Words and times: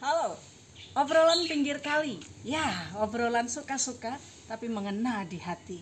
Halo, 0.00 0.32
obrolan 0.96 1.44
pinggir 1.44 1.76
kali. 1.84 2.24
Ya, 2.40 2.88
obrolan 2.96 3.52
suka-suka 3.52 4.16
tapi 4.48 4.64
mengena 4.72 5.28
di 5.28 5.36
hati. 5.36 5.76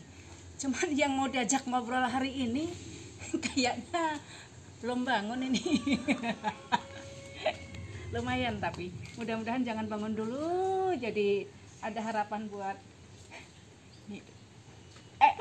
Cuman 0.59 0.91
yang 0.91 1.15
mau 1.15 1.31
diajak 1.31 1.63
ngobrol 1.71 2.03
hari 2.03 2.35
ini 2.35 2.67
kayaknya 3.47 4.19
belum 4.83 5.07
bangun 5.07 5.39
ini. 5.39 5.63
Lumayan 8.19 8.59
tapi 8.59 8.91
mudah-mudahan 9.15 9.63
jangan 9.63 9.87
bangun 9.87 10.19
dulu. 10.19 10.91
Jadi 10.99 11.47
ada 11.79 12.03
harapan 12.03 12.51
buat 12.51 12.75
eh, 14.19 14.19
eh, 15.23 15.35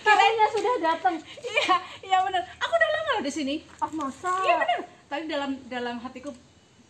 Kayaknya 0.00 0.46
sudah 0.50 0.74
datang. 0.82 1.14
Iya, 1.40 1.74
iya 2.02 2.18
benar. 2.24 2.42
Aku 2.58 2.72
udah 2.72 2.90
lama 2.90 3.10
loh 3.18 3.19
di 3.30 3.34
sini. 3.38 3.56
Ah 3.78 3.90
masa? 3.94 4.34
Iya 4.42 4.54
benar. 4.58 4.80
Tadi 5.06 5.24
dalam 5.30 5.50
dalam 5.70 5.96
hatiku 6.02 6.34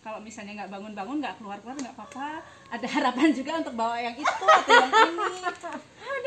kalau 0.01 0.17
misalnya 0.25 0.65
nggak 0.65 0.73
bangun-bangun 0.73 1.17
nggak 1.21 1.37
keluar-keluar 1.37 1.77
nggak 1.77 1.93
apa-apa. 1.93 2.41
Ada 2.73 2.87
harapan 2.89 3.29
juga 3.37 3.61
untuk 3.61 3.77
bawa 3.77 4.01
yang 4.01 4.17
itu 4.17 4.45
atau 4.49 4.73
yang 4.73 4.89
ini. 4.89 5.29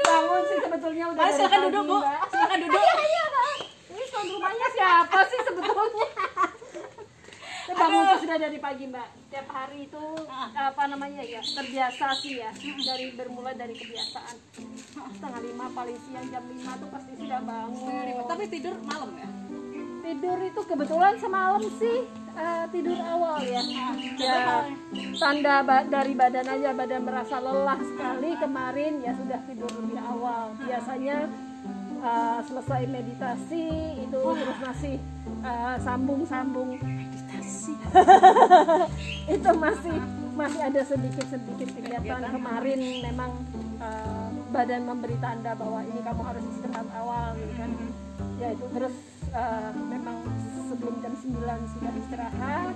Bangun 0.06 0.42
sih 0.46 0.58
sebetulnya 0.62 1.06
udah 1.10 1.24
Mas, 1.26 1.34
silakan 1.34 1.60
duduk 1.66 1.84
bu. 1.90 1.98
Silakan 2.30 2.58
duduk. 2.62 2.78
Iya 2.86 2.96
iya 3.02 3.24
Mbak. 3.26 3.58
Ini 3.94 4.04
tuan 4.14 4.26
rumahnya 4.30 4.68
siapa 4.78 5.20
sih 5.26 5.40
sebetulnya? 5.42 6.10
Saya 7.64 7.80
bangun 7.80 8.04
tuh 8.04 8.20
sudah 8.28 8.38
dari 8.38 8.58
pagi 8.60 8.86
mbak. 8.92 9.08
Tiap 9.32 9.48
hari 9.48 9.88
itu 9.88 10.04
apa 10.52 10.84
namanya 10.84 11.24
ya 11.24 11.40
terbiasa 11.40 12.12
sih 12.20 12.44
ya. 12.44 12.52
Dari 12.60 13.16
bermula 13.16 13.56
dari 13.56 13.72
kebiasaan. 13.72 14.36
Setengah 15.16 15.42
lima 15.42 15.66
paling 15.72 15.96
siang 15.96 16.28
jam 16.28 16.44
lima 16.44 16.76
tuh 16.76 16.90
pasti 16.92 17.12
sudah 17.16 17.40
bangun. 17.40 18.28
Tapi 18.28 18.44
tidur 18.52 18.76
malam 18.84 19.16
ya. 19.16 19.33
Tidur 20.04 20.38
itu 20.44 20.62
kebetulan 20.68 21.16
semalam 21.16 21.64
sih 21.80 22.04
eh, 22.36 22.66
tidur 22.76 23.00
awal 23.00 23.40
ya. 23.40 23.64
Ya. 24.20 24.68
Tanda 25.16 25.64
ba- 25.64 25.88
dari 25.88 26.12
badan 26.12 26.44
aja 26.44 26.70
badan 26.76 27.02
merasa 27.08 27.40
lelah 27.40 27.80
sekali 27.80 28.36
kemarin 28.36 29.00
ya 29.00 29.16
sudah 29.16 29.40
tidur 29.48 29.72
lebih 29.80 30.04
awal. 30.04 30.52
Biasanya 30.60 31.32
eh, 32.04 32.40
selesai 32.44 32.82
meditasi 32.92 33.66
itu 34.04 34.22
terus 34.36 34.60
masih 34.60 34.96
eh, 35.40 35.76
sambung-sambung. 35.80 36.76
Meditasi. 36.84 37.74
itu 39.40 39.50
masih 39.56 39.96
masih 40.36 40.62
ada 40.68 40.82
sedikit-sedikit 40.84 41.70
kegiatan. 41.80 42.28
Kemarin 42.28 42.80
memang 43.08 43.32
eh, 43.80 44.28
badan 44.52 44.84
memberi 44.84 45.16
tanda 45.24 45.56
bahwa 45.56 45.80
ini 45.80 46.04
kamu 46.04 46.22
harus 46.28 46.44
istirahat 46.52 46.88
awal 46.92 47.40
gitu 47.40 47.56
kan. 47.56 47.72
Ya 48.42 48.52
itu 48.52 48.68
terus 48.76 49.13
eh, 49.34 49.72
memang 49.90 50.18
sebelum 50.70 50.96
jam 51.02 51.14
9 51.14 51.74
sudah 51.74 51.92
istirahat 51.98 52.76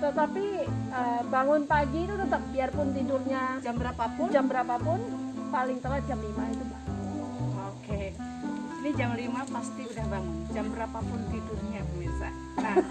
tetapi 0.00 0.46
eh, 0.68 1.22
bangun 1.28 1.62
pagi 1.68 2.08
itu 2.08 2.14
tetap 2.16 2.42
biarpun 2.50 2.88
tidurnya 2.96 3.60
Jam 3.60 3.76
berapapun. 3.76 4.26
jam 4.32 4.44
berapapun 4.48 4.98
paling 5.50 5.76
telat 5.78 6.02
jam 6.08 6.16
5 6.16 6.24
itu 6.24 6.64
Mbak. 6.64 6.82
Oke. 7.68 8.02
Ini 8.80 8.90
jam 8.96 9.12
5 9.12 9.28
pasti 9.52 9.82
udah 9.84 10.06
bangun. 10.08 10.36
Jam 10.56 10.66
berapapun 10.72 11.20
tidurnya 11.28 11.80
pemirsa. 11.84 12.28
Nah. 12.56 12.76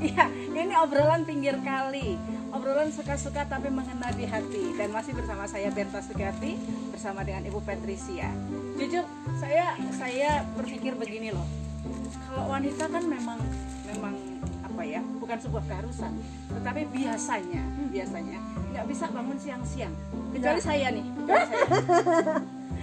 Iya, 0.00 0.24
ini 0.54 0.72
obrolan 0.80 1.26
pinggir 1.26 1.60
kali. 1.60 2.14
Obrolan 2.50 2.90
suka-suka 2.90 3.46
tapi 3.46 3.70
mengena 3.70 4.10
di 4.14 4.26
hati. 4.26 4.74
Dan 4.74 4.90
masih 4.90 5.14
bersama 5.14 5.46
saya 5.46 5.70
Berta 5.70 6.02
Sugati 6.02 6.58
bersama 6.90 7.22
dengan 7.22 7.46
Ibu 7.46 7.62
Patricia. 7.62 8.30
Jujur, 8.74 9.06
saya 9.38 9.78
saya 9.94 10.42
berpikir 10.58 10.98
begini 10.98 11.30
loh. 11.30 11.46
Kalau 12.26 12.50
wanita 12.50 12.90
kan 12.90 13.04
memang 13.06 13.38
memang 13.86 14.14
apa 14.66 14.82
ya? 14.82 15.02
Bukan 15.22 15.38
sebuah 15.38 15.62
keharusan, 15.66 16.12
tetapi 16.50 16.90
biasanya 16.90 17.62
biasanya 17.90 18.38
nggak 18.74 18.86
bisa 18.86 19.04
bangun 19.10 19.38
siang-siang. 19.38 19.94
Kecuali 20.34 20.60
saya 20.62 20.86
nih. 20.90 21.06
Kecuali 21.06 21.46
saya. 21.46 21.66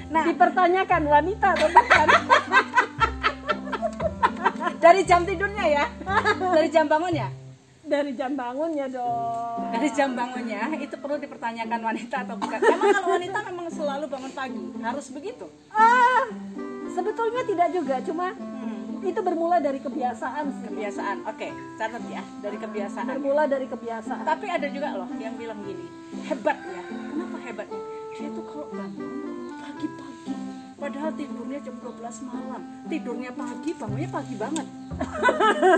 Nah, 0.07 0.23
dipertanyakan 0.23 1.03
wanita 1.03 1.51
atau 1.51 1.67
bukan 1.67 2.07
dari 4.83 5.01
jam 5.03 5.27
tidurnya 5.27 5.66
ya 5.67 5.85
dari 6.56 6.69
jam 6.72 6.88
bangunnya 6.88 7.27
dari 7.88 8.12
jam 8.14 8.36
bangunnya 8.36 8.86
dong. 8.92 9.72
Dari 9.72 9.90
jam 9.96 10.12
bangunnya 10.14 10.75
itu 10.78 10.96
perlu 11.00 11.18
dipertanyakan 11.18 11.80
wanita 11.80 12.16
atau 12.28 12.36
bukan? 12.36 12.59
Emang 12.59 12.92
kalau 12.94 13.09
wanita 13.16 13.40
memang 13.48 13.68
selalu 13.72 14.06
bangun 14.12 14.31
pagi 14.36 14.64
harus 14.84 15.08
begitu? 15.09 15.46
Ah, 15.72 16.28
sebetulnya 16.92 17.42
tidak 17.48 17.68
juga, 17.72 17.96
cuma 18.03 18.36
hmm, 18.36 19.08
itu 19.08 19.20
bermula 19.24 19.58
dari 19.64 19.80
kebiasaan 19.80 20.44
sih. 20.52 20.66
kebiasaan 20.68 21.18
oke 21.25 21.48
catat 21.80 22.03
ya 22.12 22.24
dari 22.44 22.58
kebiasaan. 22.59 23.06
Bermula 23.18 23.44
dari 23.48 23.66
kebiasaan. 23.66 24.24
tapi 24.28 24.46
ada 24.52 24.68
juga 24.68 24.94
loh 24.94 25.09
yang 25.18 25.34
bilang 25.40 25.59
gini 25.64 25.88
hebat 26.28 26.58
ya 26.59 26.81
kenapa 26.84 27.38
hebatnya 27.40 27.80
padahal 30.88 31.12
tidurnya 31.20 31.59
jam 31.59 31.75
12 31.84 32.31
malam. 32.31 32.62
Tidurnya 32.88 33.31
pagi 33.36 33.72
bangunnya 33.75 34.08
pagi 34.08 34.36
banget. 34.40 34.68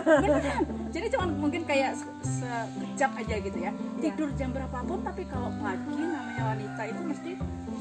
Beneran. 0.05 0.61
jadi 0.93 1.05
cuma 1.17 1.25
mungkin 1.33 1.65
kayak 1.65 1.97
se- 1.97 2.13
sekejap 2.45 3.11
aja 3.17 3.35
gitu 3.41 3.57
ya. 3.57 3.71
Tidur 3.97 4.29
jam 4.37 4.53
berapapun 4.53 5.01
tapi 5.01 5.25
kalau 5.25 5.49
pagi 5.57 5.97
namanya 5.97 6.53
wanita 6.53 6.81
itu 6.85 7.01
mesti 7.01 7.31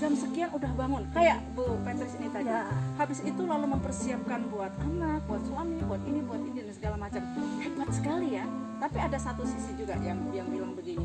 jam 0.00 0.12
sekian 0.16 0.48
udah 0.56 0.72
bangun. 0.72 1.04
Kayak 1.12 1.44
Bu 1.52 1.76
Petris 1.84 2.16
ini 2.16 2.32
tadi. 2.32 2.48
Ya. 2.48 2.64
habis 2.96 3.20
itu 3.20 3.42
lalu 3.44 3.76
mempersiapkan 3.76 4.48
buat 4.48 4.72
anak 4.80 5.20
buat 5.28 5.44
suami 5.44 5.84
buat 5.84 6.00
ini 6.08 6.24
buat 6.24 6.40
ini 6.40 6.64
dan 6.64 6.72
segala 6.72 6.96
macam. 6.96 7.20
Hebat 7.60 7.92
sekali 7.92 8.40
ya. 8.40 8.48
Tapi 8.80 8.96
ada 9.04 9.20
satu 9.20 9.44
sisi 9.44 9.76
juga 9.76 10.00
yang 10.00 10.16
yang 10.32 10.48
bilang 10.48 10.72
begini. 10.72 11.04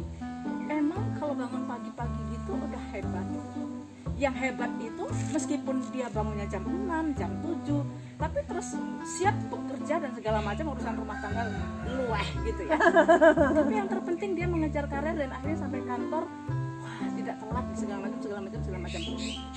Emang 0.72 1.04
kalau 1.20 1.36
bangun 1.36 1.68
pagi-pagi 1.68 2.22
gitu 2.32 2.56
udah 2.56 2.84
hebat 2.96 3.28
yang 4.18 4.36
hebat 4.38 4.70
itu 4.78 5.06
meskipun 5.34 5.82
dia 5.90 6.06
bangunnya 6.14 6.46
jam 6.46 6.62
6, 6.64 7.18
jam 7.18 7.32
7 7.42 8.04
tapi 8.24 8.40
terus 8.46 8.78
siap 9.04 9.36
bekerja 9.52 10.00
dan 10.00 10.12
segala 10.16 10.40
macam 10.40 10.72
urusan 10.72 10.96
rumah 10.96 11.18
tangga 11.20 11.44
luweh 11.92 12.28
gitu 12.48 12.62
ya. 12.72 12.78
Tapi 13.60 13.74
yang 13.74 13.90
terpenting 13.92 14.32
dia 14.38 14.48
mengejar 14.48 14.88
karir 14.88 15.18
dan 15.18 15.28
akhirnya 15.34 15.60
sampai 15.60 15.84
kantor 15.84 16.24
wah 16.80 17.10
tidak 17.20 17.36
telat 17.36 17.66
segala 17.76 18.00
macam 18.08 18.20
segala 18.24 18.40
macam 18.48 18.60
segala 18.64 18.80
macam. 18.80 19.02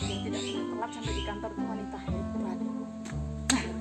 Yang 0.02 0.20
tidak 0.26 0.42
telat 0.50 0.90
sampai 0.90 1.12
di 1.14 1.22
kantor 1.22 1.50
itu 1.54 1.62
wanita 1.62 1.98
hebat. 2.10 2.58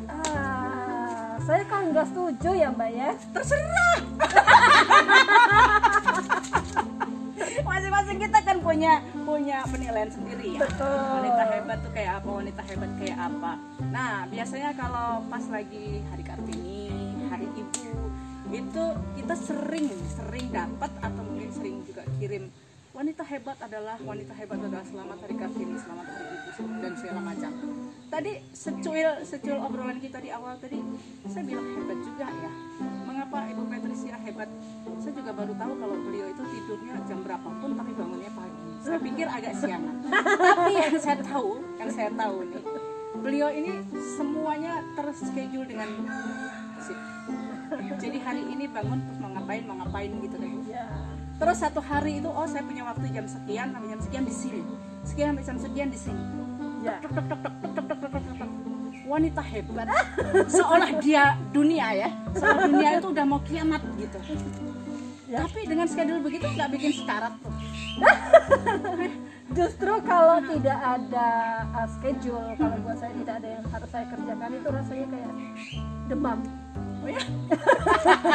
Ah, 0.06 1.34
saya 1.42 1.64
kan 1.66 1.82
nggak 1.90 2.08
setuju 2.14 2.50
ya 2.54 2.70
mbak 2.70 2.90
ya. 2.94 3.10
terserah 3.34 4.00
masing-masing 7.86 8.18
kita 8.18 8.40
kan 8.42 8.58
punya 8.66 8.94
punya 9.14 9.62
penilaian 9.70 10.10
sendiri 10.10 10.58
ya. 10.58 10.66
Betul. 10.66 10.90
wanita 10.90 11.44
hebat 11.54 11.78
tuh 11.86 11.92
kayak 11.94 12.12
apa 12.18 12.30
wanita 12.34 12.62
hebat 12.66 12.92
kayak 12.98 13.20
apa. 13.22 13.52
Nah 13.94 14.14
biasanya 14.26 14.70
kalau 14.74 15.22
pas 15.30 15.46
lagi 15.54 16.02
hari 16.10 16.24
kartini 16.26 16.82
hari 17.30 17.46
ibu 17.54 17.94
itu 18.50 18.84
kita 19.22 19.36
sering 19.38 19.94
sering 20.18 20.48
dapat 20.50 20.90
atau 20.98 21.22
mungkin 21.30 21.50
sering 21.54 21.78
juga 21.86 22.02
kirim 22.18 22.50
wanita 22.90 23.22
hebat 23.22 23.58
adalah 23.62 24.02
wanita 24.02 24.34
hebat 24.34 24.58
adalah 24.66 24.86
selamat 24.90 25.18
hari 25.22 25.36
kartini 25.38 25.78
selamat 25.78 26.06
hari 26.10 26.26
ibu 26.42 26.64
dan 26.82 26.94
segala 26.98 27.22
macam. 27.22 27.52
Tadi 28.10 28.32
secuil 28.50 29.10
secuil 29.22 29.62
obrolan 29.62 30.02
kita 30.02 30.18
di 30.26 30.34
awal 30.34 30.58
tadi 30.58 30.82
saya 31.30 31.46
bilang 31.46 31.70
hebat 31.70 32.00
juga 32.02 32.34
ya 32.34 32.52
hebat. 34.36 34.52
Saya 35.00 35.14
juga 35.16 35.32
baru 35.32 35.54
tahu 35.56 35.74
kalau 35.80 35.96
beliau 36.04 36.28
itu 36.28 36.44
tidurnya 36.44 36.96
jam 37.08 37.20
berapapun 37.24 37.70
tapi 37.72 37.92
bangunnya 37.96 38.32
pagi. 38.36 38.60
Saya 38.84 39.00
pikir 39.00 39.28
agak 39.32 39.54
siangan 39.56 39.96
tapi 40.60 40.74
yang 40.76 40.96
saya 41.00 41.18
tahu 41.24 41.50
yang 41.80 41.90
saya 41.90 42.10
tahu 42.12 42.38
nih 42.52 42.64
beliau 43.16 43.50
ini 43.50 43.72
semuanya 43.96 44.84
terschedule 44.94 45.66
dengan 45.66 45.88
sip. 46.84 47.00
jadi 47.98 48.18
hari 48.22 48.44
ini 48.46 48.70
bangun 48.70 49.02
terus 49.02 49.18
mau 49.24 49.32
ngapain 49.34 49.64
mau 49.66 49.76
ngapain 49.82 50.12
gitu 50.20 50.36
kan. 50.36 50.52
Ya. 50.68 50.86
terus 51.40 51.58
satu 51.64 51.80
hari 51.80 52.20
itu 52.20 52.30
oh 52.30 52.46
saya 52.46 52.62
punya 52.68 52.84
waktu 52.86 53.08
jam 53.16 53.26
sekian 53.26 53.72
sampai 53.72 53.88
jam 53.90 54.02
sekian 54.04 54.24
di 54.28 54.36
sini. 54.36 54.62
Sekian 55.08 55.28
sampai 55.32 55.46
jam 55.48 55.58
sekian 55.58 55.90
di 55.90 56.00
sini. 56.00 56.24
Ya. 56.84 57.00
Tek, 57.02 57.10
tek, 57.10 57.26
tek, 57.40 57.54
wanita 59.16 59.42
hebat 59.42 59.88
seolah 60.52 60.92
dia 61.00 61.40
dunia 61.56 61.88
ya 61.96 62.10
seolah 62.36 62.68
dunia 62.68 62.90
itu 63.00 63.08
udah 63.16 63.26
mau 63.26 63.40
kiamat 63.44 63.82
gitu 63.96 64.20
Ya. 65.26 65.42
tapi 65.42 65.66
dengan 65.66 65.90
schedule 65.90 66.22
begitu 66.22 66.46
nggak 66.46 66.70
bikin 66.70 67.02
sekarat 67.02 67.34
tuh 67.42 67.50
Justru 69.56 69.94
kalau 70.04 70.44
tidak 70.44 70.80
ada 70.84 71.30
uh, 71.72 71.88
schedule, 71.88 72.44
kalau 72.60 72.76
buat 72.84 72.98
saya 73.00 73.14
tidak 73.24 73.36
ada 73.40 73.50
yang 73.56 73.66
harus 73.72 73.90
saya 73.94 74.06
kerjakan 74.12 74.52
itu 74.52 74.68
rasanya 74.68 75.06
kayak 75.16 75.32
demam. 76.12 76.40
oh 77.06 77.08
ya 77.08 77.22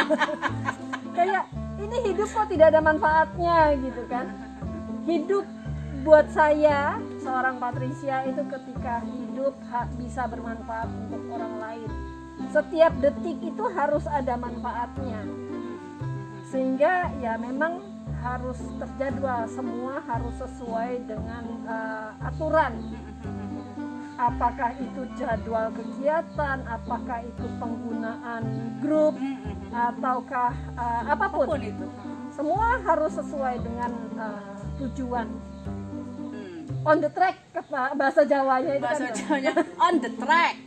Kayak 1.17 1.43
ini 1.77 1.97
hidup 2.09 2.29
kok 2.31 2.47
tidak 2.49 2.67
ada 2.73 2.81
manfaatnya 2.81 3.57
gitu 3.85 4.01
kan. 4.09 4.25
Hidup 5.05 5.45
buat 6.01 6.27
saya 6.31 6.97
seorang 7.19 7.59
Patricia 7.59 8.23
itu 8.25 8.41
ketika 8.47 9.03
hidup 9.03 9.53
bisa 9.99 10.25
bermanfaat 10.25 10.87
untuk 10.87 11.21
orang 11.35 11.55
lain. 11.59 11.89
Setiap 12.49 12.93
detik 12.99 13.37
itu 13.43 13.63
harus 13.75 14.07
ada 14.07 14.35
manfaatnya. 14.39 15.23
Sehingga 16.49 17.11
ya 17.23 17.39
memang 17.39 17.79
harus 18.21 18.59
terjadwal 18.77 19.49
semua 19.49 20.03
harus 20.05 20.35
sesuai 20.37 21.05
dengan 21.09 21.43
uh, 21.65 22.11
aturan. 22.21 22.81
Apakah 24.21 24.77
itu 24.77 25.01
jadwal 25.17 25.73
kegiatan, 25.73 26.61
apakah 26.69 27.25
itu 27.25 27.45
penggunaan 27.57 28.43
grup 28.77 29.17
ataukah 29.73 30.53
uh, 30.77 31.03
apa 31.09 31.25
pun. 31.31 31.47
apa 31.47 31.51
pun 31.57 31.61
itu 31.63 31.87
Semua 32.31 32.79
harus 32.85 33.11
sesuai 33.17 33.55
dengan 33.65 33.91
uh, 34.19 34.55
tujuan. 34.79 35.27
On 36.81 36.97
the 37.01 37.09
track 37.13 37.35
ke 37.53 37.61
bahasa 37.71 38.25
Jawanya 38.25 38.73
itu 38.77 38.83
bahasa 38.83 39.05
kan 39.09 39.15
Jawanya 39.15 39.51
on 39.77 39.95
the 40.01 40.09
track. 40.17 40.55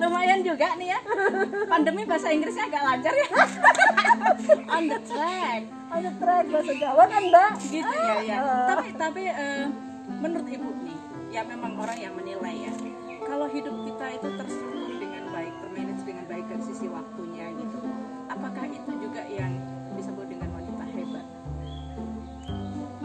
Lumayan 0.00 0.40
juga 0.42 0.74
nih 0.78 0.88
ya. 0.94 0.98
Pandemi 1.70 2.04
bahasa 2.06 2.32
Inggrisnya 2.34 2.66
agak 2.66 2.82
lancar 2.82 3.14
ya. 3.14 3.28
On 4.74 4.82
the 4.90 4.98
track. 5.06 5.62
On 5.92 6.02
the 6.02 6.12
track 6.18 6.44
bahasa 6.50 6.72
Jawa 6.74 7.04
kan 7.06 7.22
mbak? 7.30 7.52
Gitu 7.62 7.94
ya 7.94 8.16
ya. 8.26 8.38
Ah. 8.42 8.66
tapi 8.74 8.88
tapi 8.98 9.22
eh, 9.30 9.66
menurut 10.18 10.48
ibu 10.48 10.68
nih 10.82 10.98
ya 11.30 11.42
memang 11.46 11.78
orang 11.78 11.98
yang 11.98 12.14
menilai 12.14 12.70
ya 12.70 12.72
kalau 13.24 13.48
hidup 13.50 13.74
kita 13.88 14.06
itu 14.14 14.28
terstruktur 14.38 14.94
dengan 15.00 15.24
baik 15.32 15.54
termanage 15.58 16.02
dengan 16.06 16.24
baik 16.30 16.46
dari 16.46 16.62
sisi 16.62 16.86
waktunya 16.86 17.50
gitu 17.58 17.78
apakah 18.30 18.64
itu 18.68 18.92
juga 19.02 19.22
yang 19.26 19.73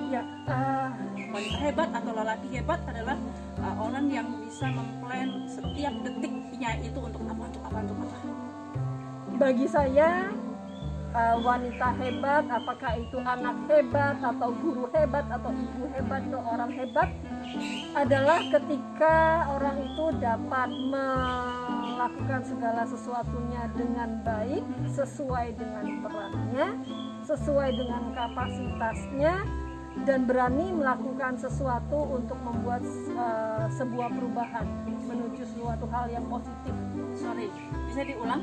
ya 0.09 0.25
ah, 0.49 0.89
wanita 1.29 1.57
hebat 1.61 1.89
atau 1.93 2.11
lelaki 2.17 2.47
hebat 2.57 2.81
adalah 2.89 3.17
uh, 3.61 3.75
orang 3.77 4.05
yang 4.09 4.27
bisa 4.41 4.65
memplan 4.73 5.45
setiap 5.45 5.93
detiknya 6.01 6.81
itu 6.81 6.97
untuk 6.97 7.21
apa 7.29 7.43
untuk 7.45 7.63
apa 7.69 7.77
untuk 7.85 7.97
apa. 8.01 8.17
Bagi 9.37 9.67
saya 9.69 10.33
uh, 11.13 11.37
wanita 11.45 11.93
hebat 12.01 12.43
apakah 12.49 12.91
itu 12.97 13.17
anak 13.21 13.55
hebat 13.69 14.17
atau 14.17 14.49
guru 14.57 14.89
hebat 14.97 15.25
atau 15.29 15.51
ibu 15.53 15.83
hebat 15.93 16.21
atau 16.25 16.41
orang 16.41 16.71
hebat 16.73 17.09
adalah 17.93 18.39
ketika 18.49 19.45
orang 19.53 19.77
itu 19.85 20.05
dapat 20.17 20.69
melakukan 20.89 22.41
segala 22.41 22.81
sesuatunya 22.89 23.69
dengan 23.77 24.09
baik 24.25 24.65
sesuai 24.89 25.53
dengan 25.53 25.85
perannya 26.01 26.67
sesuai 27.29 27.69
dengan 27.77 28.03
kapasitasnya 28.17 29.33
dan 30.07 30.27
berani 30.27 30.71
melakukan 30.71 31.35
sesuatu 31.35 32.19
untuk 32.19 32.37
membuat 32.43 32.83
uh, 33.15 33.67
sebuah 33.73 34.11
perubahan 34.13 34.65
menuju 35.07 35.43
suatu 35.57 35.85
hal 35.91 36.07
yang 36.11 36.25
positif. 36.27 36.73
Sorry 37.17 37.47
bisa 37.91 38.01
diulang? 38.05 38.41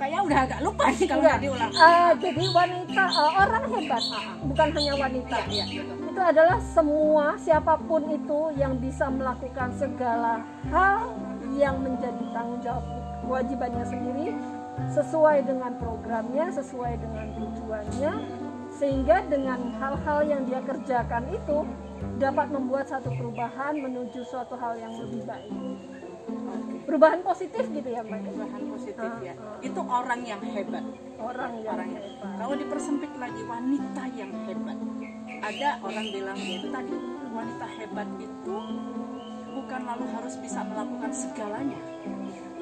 Kayaknya 0.00 0.20
udah 0.24 0.38
agak 0.48 0.60
lupa 0.64 0.84
nih 0.96 1.06
kalau 1.06 1.22
nggak 1.22 1.40
diulang. 1.44 1.72
Uh, 1.76 2.12
jadi 2.16 2.44
wanita 2.50 3.04
uh, 3.04 3.32
orang 3.36 3.64
hebat 3.76 4.02
bukan 4.48 4.68
hanya 4.72 4.94
wanita. 4.96 5.36
Iya 5.52 5.64
gitu 5.68 6.00
itu 6.10 6.28
adalah 6.28 6.58
semua 6.76 7.38
siapa 7.40 7.78
pun 7.86 8.04
itu 8.10 8.52
yang 8.58 8.76
bisa 8.76 9.08
melakukan 9.08 9.72
segala 9.78 10.44
hal 10.68 11.16
yang 11.54 11.78
menjadi 11.80 12.24
tanggung 12.36 12.60
jawab 12.60 12.84
kewajibannya 13.24 13.84
sendiri 13.88 14.34
sesuai 14.90 15.48
dengan 15.48 15.72
programnya 15.78 16.50
sesuai 16.52 16.98
dengan 16.98 17.26
tujuannya 17.38 18.12
sehingga 18.80 19.20
dengan 19.28 19.76
hal-hal 19.76 20.24
yang 20.24 20.42
dia 20.48 20.64
kerjakan 20.64 21.28
itu 21.28 21.68
dapat 22.16 22.48
membuat 22.48 22.88
satu 22.88 23.12
perubahan 23.12 23.76
menuju 23.76 24.24
suatu 24.24 24.56
hal 24.56 24.80
yang 24.80 24.96
lebih 24.96 25.20
baik. 25.28 25.52
Perubahan 26.88 27.20
positif 27.20 27.68
gitu 27.68 27.88
ya 27.92 28.00
mbak? 28.00 28.24
Perubahan 28.24 28.62
positif 28.72 29.12
ya. 29.20 29.36
Ah, 29.36 29.44
ah. 29.44 29.58
itu 29.60 29.80
orang 29.84 30.20
yang 30.24 30.42
hebat. 30.42 30.84
Orang 31.20 31.52
yang 31.60 31.76
orang 31.76 31.88
hebat. 31.92 32.32
kalau 32.40 32.54
dipersempit 32.56 33.12
lagi 33.20 33.42
wanita 33.44 34.02
yang 34.16 34.32
hebat. 34.48 34.78
Ada 35.40 35.68
orang 35.84 36.06
bilang 36.10 36.38
ya 36.40 36.52
itu 36.58 36.68
tadi 36.72 36.94
wanita 37.30 37.66
hebat 37.78 38.08
itu 38.18 38.56
bukan 39.54 39.80
lalu 39.86 40.04
harus 40.08 40.34
bisa 40.40 40.64
melakukan 40.64 41.12
segalanya. 41.12 41.80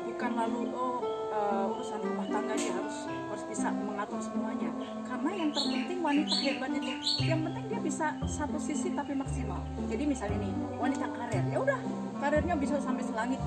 Bukan 0.03 0.31
lalu 0.35 0.61
oh 0.75 1.08
eh, 1.29 1.73
urusan 1.73 2.01
rumah 2.03 2.27
tangga 2.29 2.55
dia 2.57 2.73
harus 2.73 2.97
harus 3.09 3.45
bisa 3.49 3.69
mengatur 3.73 4.21
semuanya. 4.21 4.71
Karena 5.05 5.31
yang 5.35 5.51
terpenting 5.53 6.01
wanita 6.01 6.35
hebat 6.41 6.71
itu 6.75 6.91
yang 7.23 7.41
penting 7.45 7.65
dia 7.69 7.81
bisa 7.81 8.07
satu 8.25 8.59
sisi 8.61 8.93
tapi 8.93 9.13
maksimal. 9.15 9.61
Jadi 9.89 10.05
misalnya 10.05 10.39
nih 10.43 10.53
wanita 10.77 11.07
karir. 11.13 11.45
Ya 11.49 11.59
udah 11.61 11.79
karirnya 12.19 12.55
bisa 12.57 12.75
sampai 12.81 13.05
selangit. 13.05 13.41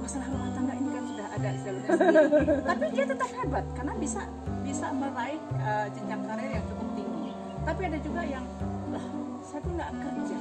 Masalah 0.00 0.26
rumah 0.32 0.50
tangga 0.56 0.72
ini 0.74 0.88
kan 0.88 1.04
sudah 1.04 1.26
ada 1.36 1.50
tapi 2.72 2.84
dia 2.96 3.04
tetap 3.04 3.28
hebat 3.28 3.64
karena 3.76 3.92
bisa 4.00 4.24
bisa 4.64 4.86
meraih 4.90 5.40
eh, 5.60 5.86
jenjang 5.92 6.22
karir 6.24 6.50
yang 6.56 6.64
cukup 6.66 6.88
tinggi. 6.96 7.30
Tapi 7.68 7.80
ada 7.84 7.98
juga 8.00 8.22
yang 8.24 8.44
lah 8.88 9.27
saya 9.48 9.64
tuh 9.64 9.72
nggak 9.80 9.92
kerja 9.96 10.38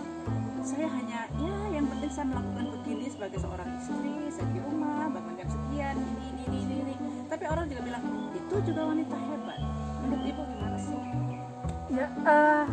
saya 0.67 0.87
hanya 0.91 1.19
ya 1.39 1.79
yang 1.79 1.87
penting 1.87 2.11
saya 2.11 2.27
melakukan 2.27 2.65
begini 2.75 3.07
sebagai 3.07 3.39
seorang 3.39 3.69
istri 3.79 4.11
saya 4.27 4.47
di 4.51 4.59
rumah 4.59 5.07
bangun 5.07 5.33
jam 5.39 5.47
sekian 5.47 5.95
ini 5.95 6.25
ini 6.27 6.43
ini 6.43 6.57
ini, 6.59 6.75
ini. 6.91 6.95
tapi 7.31 7.47
orang 7.47 7.71
juga 7.71 7.81
bilang 7.87 8.03
itu 8.35 8.55
juga 8.67 8.81
wanita 8.83 9.15
hebat 9.15 9.59
menurut 10.03 10.23
ibu 10.27 10.41
gimana 10.43 10.77
sih 10.79 10.99
Ya, 11.87 12.11
eh, 12.27 12.63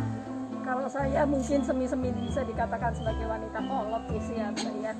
kalau 0.67 0.91
saya 0.91 1.23
mungkin 1.23 1.63
semi-semi 1.63 2.11
bisa 2.11 2.43
dikatakan 2.43 2.91
sebagai 2.91 3.23
wanita 3.31 3.63
kolot 3.63 4.03
sih 4.27 4.35
ya, 4.35 4.51
Mbak, 4.51 4.75
ya. 4.83 4.93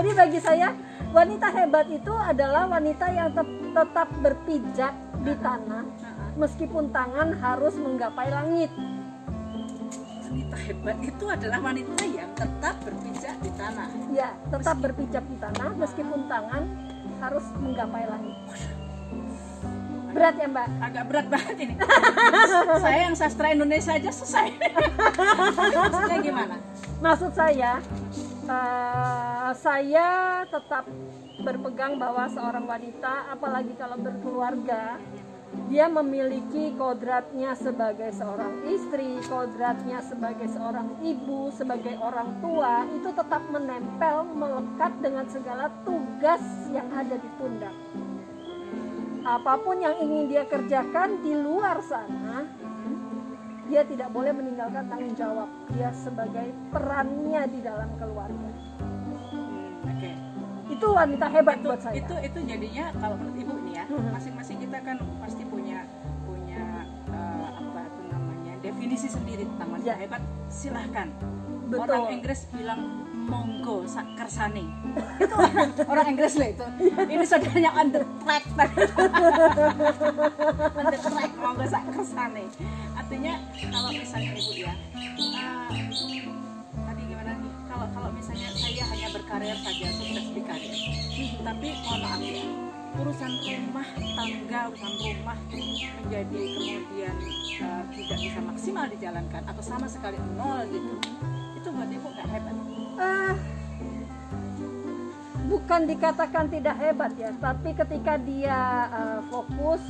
Jadi 0.00 0.10
bagi 0.16 0.40
saya 0.40 0.72
wanita 1.12 1.52
hebat 1.52 1.84
itu 1.92 2.10
adalah 2.16 2.64
wanita 2.64 3.12
yang 3.12 3.28
tep- 3.36 3.60
tetap 3.76 4.08
berpijak 4.24 4.96
di 5.20 5.36
tanah 5.44 5.84
meskipun 6.40 6.88
tangan 6.96 7.36
harus 7.36 7.76
menggapai 7.76 8.32
langit. 8.32 8.72
Wanita 10.32 10.56
hebat 10.64 10.96
itu 11.04 11.24
adalah 11.28 11.58
wanita 11.60 12.04
yang 12.08 12.30
tetap 12.32 12.76
berpijak 12.80 13.36
di 13.44 13.50
tanah. 13.52 13.88
Ya, 14.16 14.32
tetap 14.48 14.76
berpijak 14.80 15.24
di 15.28 15.36
tanah 15.36 15.76
meskipun 15.76 16.24
tangan 16.24 16.64
harus 17.20 17.44
menggapai 17.60 18.08
langit. 18.08 18.36
Berat 20.16 20.34
ya, 20.40 20.48
Mbak? 20.48 20.68
agak 20.80 21.04
berat 21.04 21.26
banget 21.28 21.56
ini. 21.68 21.74
Saya 22.84 22.98
yang 23.04 23.16
sastra 23.16 23.52
Indonesia 23.52 23.92
aja 23.92 24.08
selesai. 24.08 24.48
Maksudnya 25.84 26.18
gimana? 26.24 26.56
Maksud 27.02 27.32
saya, 27.34 27.82
eh, 28.46 29.50
saya 29.58 30.08
tetap 30.48 30.88
berpegang 31.44 32.00
bahwa 32.00 32.24
seorang 32.32 32.64
wanita, 32.64 33.36
apalagi 33.36 33.74
kalau 33.74 33.98
berkeluarga, 33.98 34.96
dia 35.68 35.88
memiliki 35.88 36.72
kodratnya 36.76 37.56
sebagai 37.56 38.12
seorang 38.12 38.64
istri, 38.68 39.20
kodratnya 39.24 40.00
sebagai 40.04 40.48
seorang 40.52 40.88
ibu, 41.00 41.48
sebagai 41.52 41.96
orang 42.00 42.40
tua, 42.40 42.84
itu 42.92 43.08
tetap 43.12 43.42
menempel, 43.48 44.28
melekat 44.36 44.92
dengan 45.00 45.24
segala 45.28 45.72
tugas 45.84 46.44
yang 46.72 46.88
ada 46.92 47.16
di 47.16 47.28
pundak. 47.40 47.74
Apa 49.22 49.54
pun 49.60 49.80
yang 49.80 49.96
ingin 50.02 50.28
dia 50.28 50.44
kerjakan 50.44 51.24
di 51.24 51.32
luar 51.36 51.80
sana, 51.80 52.44
dia 53.72 53.88
tidak 53.88 54.12
boleh 54.12 54.36
meninggalkan 54.36 54.84
tanggung 54.84 55.16
jawab 55.16 55.48
dia 55.72 55.88
sebagai 55.96 56.52
perannya 56.68 57.42
di 57.48 57.60
dalam 57.64 57.88
keluarga 57.96 58.50
Hmm, 59.32 59.80
oke 59.88 60.10
itu 60.68 60.86
wanita 60.92 61.26
hebat 61.32 61.56
itu 61.56 61.68
buat 61.72 61.80
saya 61.80 61.96
itu 61.96 62.14
itu 62.20 62.38
jadinya 62.44 62.92
kalau 63.00 63.16
menurut 63.16 63.36
ibu 63.40 63.52
nih 63.64 63.71
Mhm. 63.71 63.71
Masing-masing 63.98 64.58
kita 64.58 64.78
kan 64.80 64.96
pasti 65.18 65.42
punya 65.44 65.84
punya 66.22 66.86
eh, 67.08 67.48
apa 67.52 67.80
itu 67.82 68.00
namanya 68.08 68.52
definisi 68.60 69.08
sendiri 69.08 69.44
tentang 69.46 69.68
wanita 69.70 69.86
Ya. 69.88 69.96
hebat 69.98 70.22
silahkan. 70.46 71.08
Betul. 71.66 71.88
orang 71.88 72.12
Inggris 72.12 72.40
bilang 72.52 72.80
monggo 73.22 73.88
kersane. 74.14 74.66
Itu 75.24 75.32
orang, 75.32 75.72
orang 75.88 76.06
Inggris 76.10 76.36
loh 76.36 76.44
itu. 76.44 76.66
Ini 77.08 77.24
saudaranya 77.24 77.70
on 77.72 77.88
the 77.88 78.02
track. 78.20 78.44
On 80.76 80.84
the 80.84 80.98
track 81.00 81.32
monggo 81.34 81.64
kersane. 81.64 82.44
Artinya 82.92 83.32
kalau 83.72 83.88
misalnya 83.88 84.30
ibu 84.36 84.52
ya 84.52 84.72
eh, 84.92 85.88
tadi 86.76 87.02
gimana 87.08 87.32
nih? 87.40 87.52
Kalau 87.64 87.86
kalau 87.90 88.10
misalnya 88.12 88.48
saya 88.52 88.84
hanya 88.86 89.08
berkarir 89.10 89.56
saja 89.56 89.86
sukses 89.90 90.26
di 90.28 90.42
karir 90.44 90.76
tapi 91.42 91.66
mohon 91.82 92.00
maaf 92.00 92.20
ya 92.20 92.44
urusan 93.00 93.32
rumah 93.40 93.88
tangga 93.96 94.60
urusan 94.68 94.92
rumah 95.00 95.38
menjadi 96.02 96.40
kemudian 96.56 97.16
uh, 97.64 97.82
tidak 97.94 98.18
bisa 98.20 98.40
maksimal 98.44 98.84
dijalankan 98.90 99.42
atau 99.48 99.62
sama 99.64 99.86
sekali 99.88 100.18
nol 100.36 100.60
gitu 100.68 100.92
itu 101.56 101.68
buat 101.72 101.88
ibu 101.88 102.08
nggak 102.12 102.28
hebat 102.28 102.54
Ah, 103.02 103.34
bukan 105.48 105.80
dikatakan 105.90 106.44
tidak 106.52 106.76
hebat 106.78 107.12
ya 107.16 107.32
tapi 107.40 107.74
ketika 107.74 108.14
dia 108.20 108.60
eh, 108.92 109.20
fokus 109.26 109.80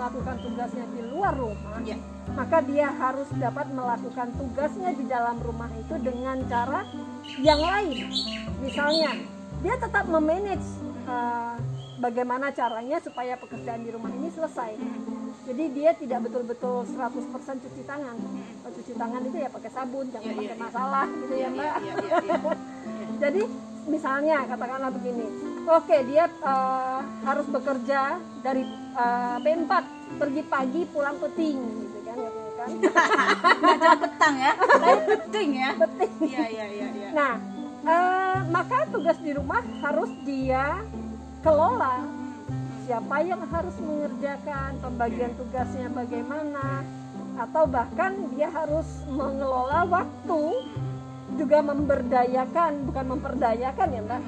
melakukan 0.00 0.36
tugasnya 0.40 0.86
di 0.96 1.02
luar 1.12 1.36
rumah, 1.36 1.76
Ya. 1.84 2.00
maka 2.32 2.64
dia 2.64 2.88
harus 2.88 3.28
dapat 3.36 3.68
melakukan 3.68 4.32
tugasnya 4.38 4.96
di 4.96 5.04
dalam 5.04 5.36
rumah 5.44 5.68
itu 5.76 5.92
dengan 6.00 6.40
cara 6.48 6.88
yang 7.36 7.60
lain. 7.60 8.08
Misalnya, 8.64 9.12
dia 9.60 9.74
tetap 9.76 10.08
memanage 10.08 10.64
uh, 11.04 11.60
bagaimana 12.00 12.48
caranya 12.50 12.98
supaya 13.04 13.36
pekerjaan 13.36 13.84
di 13.84 13.90
rumah 13.92 14.10
ini 14.10 14.32
selesai. 14.32 14.72
Jadi 15.44 15.64
dia 15.76 15.90
tidak 15.92 16.28
betul-betul 16.28 16.88
100% 16.88 17.64
cuci 17.64 17.82
tangan. 17.84 18.16
Kalau 18.64 18.72
cuci 18.72 18.92
tangan 18.96 19.20
itu 19.28 19.36
ya 19.40 19.48
pakai 19.52 19.70
sabun, 19.70 20.06
jangan 20.08 20.24
Iya, 20.24 20.32
iya, 20.32 20.40
pakai 20.40 20.56
iya. 20.56 20.64
masalah 20.64 21.06
gitu 21.12 21.34
ya, 21.36 21.48
Mbak. 21.52 21.74
Jadi 23.22 23.42
misalnya 23.90 24.36
katakanlah 24.48 24.90
begini, 24.96 25.26
oke 25.68 25.96
dia 26.08 26.24
uh, 26.44 27.00
harus 27.24 27.46
bekerja 27.48 28.00
dari 28.40 28.62
uh, 28.96 29.36
P4 29.40 29.72
pergi 30.20 30.42
pagi 30.48 30.80
pulang 30.88 31.16
peting 31.20 31.58
gitu 31.58 31.98
kan, 32.04 32.16
katanya 32.16 32.52
kan. 32.56 32.70
Petang 34.04 34.34
ya, 34.36 34.52
tapi 34.56 35.00
penting 35.04 35.48
ya. 35.56 35.70
Peting. 35.76 36.12
Iya, 36.20 36.44
iya, 36.48 36.66
iya, 36.68 36.86
iya. 36.92 37.08
Nah, 37.12 37.32
uh, 37.84 38.38
maka 38.48 38.78
tugas 38.88 39.18
di 39.20 39.32
rumah 39.36 39.64
harus 39.84 40.10
dia 40.24 40.80
kelola. 41.40 42.04
Siapa 42.84 43.22
yang 43.22 43.42
harus 43.46 43.76
mengerjakan 43.78 44.76
pembagian 44.82 45.32
tugasnya 45.38 45.86
bagaimana, 45.94 46.82
atau 47.38 47.64
bahkan 47.64 48.12
dia 48.34 48.50
harus 48.50 48.86
mengelola 49.08 49.86
waktu 49.86 50.42
juga 51.38 51.62
memberdayakan, 51.62 52.90
bukan 52.90 53.06
memperdayakan 53.16 53.88
ya 53.94 54.02
mbak. 54.04 54.22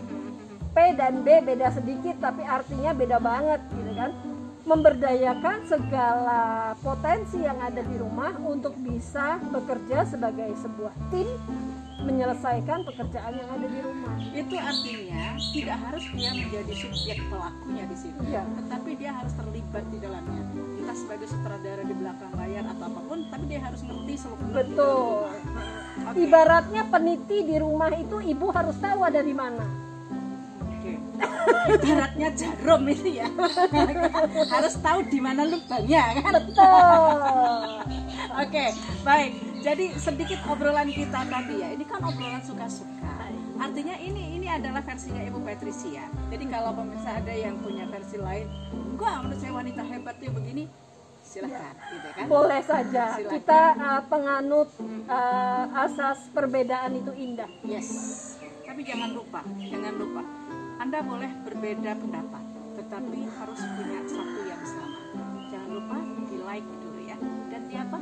P 0.72 0.76
dan 0.96 1.20
B 1.20 1.28
beda 1.44 1.68
sedikit 1.68 2.16
tapi 2.16 2.40
artinya 2.48 2.96
beda 2.96 3.20
banget 3.20 3.60
gitu 3.76 3.92
kan. 3.92 4.10
Memberdayakan 4.62 5.66
segala 5.66 6.72
potensi 6.80 7.42
yang 7.42 7.58
ada 7.58 7.82
di 7.82 7.98
rumah 7.98 8.30
untuk 8.40 8.72
bisa 8.78 9.42
bekerja 9.50 10.06
sebagai 10.06 10.54
sebuah 10.62 10.94
tim 11.10 11.28
menyelesaikan 12.02 12.78
pekerjaan 12.86 13.32
yang 13.38 13.48
ada 13.48 13.66
di 13.66 13.80
rumah. 13.82 14.14
Itu 14.32 14.54
artinya 14.58 15.24
tidak 15.54 15.78
harus 15.88 16.04
dia 16.12 16.30
menjadi 16.34 16.72
subjek 16.74 17.18
pelakunya 17.30 17.84
di 17.86 17.96
situ, 17.96 18.20
Iya. 18.26 18.42
tetapi 18.62 18.90
dia 18.98 19.10
harus 19.14 19.32
terlibat 19.38 19.84
di 19.90 19.98
dalamnya. 20.02 20.42
Entah 20.82 20.96
sebagai 20.98 21.26
sutradara 21.30 21.82
di 21.86 21.94
belakang 21.94 22.32
layar 22.34 22.64
atau 22.66 22.84
apa 22.90 23.00
pun, 23.06 23.18
tapi 23.30 23.44
dia 23.46 23.60
harus 23.62 23.80
ngerti 23.86 24.14
seluk 24.18 24.40
beluk. 24.42 24.56
Betul. 24.58 25.22
Oke. 26.02 26.16
Ibaratnya 26.26 26.82
peniti 26.90 27.38
di 27.46 27.56
rumah 27.62 27.90
itu 27.94 28.16
ibu 28.18 28.46
harus 28.50 28.76
tahu 28.82 29.00
ada 29.06 29.20
di 29.22 29.34
mana. 29.36 29.64
Oke. 30.66 30.92
Ibaratnya 31.78 32.28
jarum 32.34 32.82
itu 32.90 33.22
ya. 33.22 33.28
harus 34.50 34.74
tahu 34.82 34.98
di 35.06 35.18
mana 35.22 35.46
lubangnya 35.46 36.02
kan. 36.18 36.32
Betul. 36.42 37.18
Oke, 38.42 38.64
baik. 39.06 39.51
Jadi 39.62 39.94
sedikit 39.94 40.42
obrolan 40.50 40.90
kita 40.90 41.22
tadi 41.22 41.54
ya. 41.62 41.70
Ini 41.70 41.84
kan 41.86 42.02
obrolan 42.02 42.42
suka-suka. 42.42 43.30
Artinya 43.62 43.94
ini 43.94 44.34
ini 44.42 44.50
adalah 44.50 44.82
versinya 44.82 45.22
Ibu 45.22 45.38
Patricia. 45.46 46.10
Jadi 46.34 46.44
kalau 46.50 46.74
pemirsa 46.74 47.22
ada 47.22 47.30
yang 47.30 47.62
punya 47.62 47.86
versi 47.86 48.18
lain, 48.18 48.50
enggak 48.74 49.22
menurut 49.22 49.38
saya 49.38 49.52
wanita 49.54 49.82
hebat 49.86 50.16
ya 50.18 50.30
begini, 50.34 50.66
silakan 51.22 51.74
gitu 51.94 52.08
kan. 52.10 52.26
Boleh 52.26 52.60
saja. 52.66 53.04
Silakan. 53.14 53.32
Kita 53.38 53.60
uh, 53.78 54.02
penganut 54.10 54.68
uh, 55.06 55.64
asas 55.86 56.26
perbedaan 56.34 56.98
itu 56.98 57.14
indah. 57.14 57.46
Yes. 57.62 57.88
Tapi 58.66 58.82
jangan 58.82 59.14
lupa, 59.14 59.46
jangan 59.62 59.94
lupa. 59.94 60.22
Anda 60.82 60.98
boleh 61.06 61.30
berbeda 61.46 62.02
pendapat, 62.02 62.44
tetapi 62.82 63.18
harus 63.30 63.60
punya 63.78 64.00
satu 64.10 64.40
yang 64.42 64.64
sama. 64.66 64.98
Jangan 65.54 65.70
lupa 65.70 65.96
di 66.26 66.36
like 66.42 66.66
dulu 66.82 67.00
ya. 67.06 67.14
Dan 67.46 67.62
di 67.70 67.74
apa? 67.78 67.98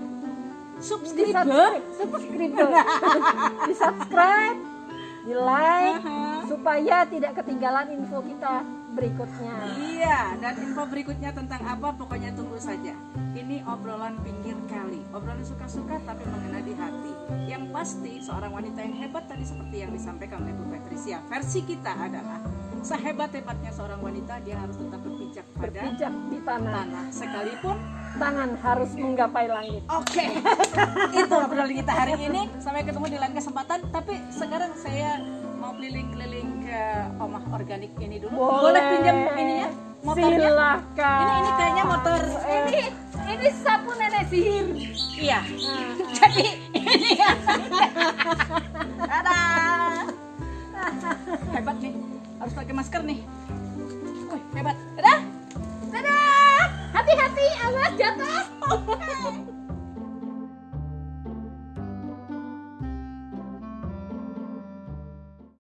Di 0.80 0.86
Subscribe. 0.88 1.44
subscribe, 1.44 1.84
subscribe, 2.00 2.88
di 3.68 3.74
subscribe, 3.76 4.58
di 5.28 5.34
like, 5.36 6.00
Aha. 6.00 6.48
supaya 6.48 6.96
tidak 7.04 7.36
ketinggalan 7.36 7.92
info 8.00 8.24
kita 8.24 8.64
berikutnya. 8.96 9.54
Iya, 9.76 10.20
dan 10.40 10.56
info 10.56 10.88
berikutnya 10.88 11.36
tentang 11.36 11.62
apa 11.68 11.92
pokoknya 11.92 12.32
tunggu 12.32 12.56
saja. 12.56 12.96
Ini 13.36 13.60
obrolan 13.68 14.24
pinggir 14.24 14.56
kali, 14.72 15.04
obrolan 15.12 15.44
suka-suka 15.44 16.00
tapi 16.08 16.24
mengena 16.24 16.64
di 16.64 16.72
hati. 16.72 17.12
Yang 17.44 17.64
pasti 17.76 18.12
seorang 18.24 18.50
wanita 18.50 18.80
yang 18.80 18.96
hebat 19.04 19.28
tadi 19.28 19.44
seperti 19.44 19.84
yang 19.84 19.92
disampaikan 19.92 20.40
oleh 20.48 20.56
Bu 20.56 20.64
Patricia. 20.72 21.20
Versi 21.28 21.60
kita 21.60 21.92
adalah 21.92 22.40
sehebat-hebatnya 22.80 23.70
seorang 23.76 24.00
wanita 24.00 24.40
dia 24.40 24.56
harus 24.56 24.80
tetap 24.80 25.04
berpijak 25.04 25.44
pada 25.52 25.68
Berpijak 25.84 26.12
di 26.32 26.38
tanah, 26.40 26.72
tanah 26.72 27.04
sekalipun. 27.12 27.99
Tangan 28.18 28.50
harus 28.58 28.90
menggapai 28.98 29.46
langit. 29.46 29.82
Oke, 29.86 30.24
itu 31.20 31.34
obrolan 31.34 31.70
kita 31.70 31.92
hari 31.92 32.14
ini. 32.18 32.50
Sampai 32.58 32.82
ketemu 32.82 33.06
di 33.06 33.18
lain 33.20 33.34
kesempatan. 33.36 33.78
Tapi 33.94 34.14
sekarang 34.32 34.72
saya 34.74 35.22
mau 35.60 35.76
keliling-keliling 35.76 36.64
ke 36.64 36.82
omah 37.20 37.44
organik 37.54 37.92
ini 38.00 38.16
dulu. 38.18 38.34
Boleh 38.34 38.82
pinjam 38.96 39.16
ininya? 39.36 39.68
Motornya? 40.00 40.48
Silahkan. 40.48 41.20
Ini 41.20 41.32
ini 41.36 41.50
kayaknya 41.60 41.84
motor 41.84 42.20
ini 42.48 42.82
ini 43.30 43.48
sapu 43.52 43.90
nenek 43.94 44.24
sihir. 44.32 44.66
Iya. 45.20 45.40
Nah, 45.44 45.92
Jadi 46.16 46.46
ini 46.72 47.10
ya. 47.20 47.30
Dadah. 48.96 50.08
Hebat 51.52 51.76
nih. 51.84 51.92
Harus 52.40 52.52
pakai 52.56 52.74
masker 52.74 53.02
nih 53.04 53.20
hati-hati 57.10 57.46
awas 57.66 57.92
jatuh. 57.98 58.42